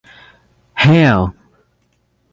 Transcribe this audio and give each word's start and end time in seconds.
Hail! 0.77 1.35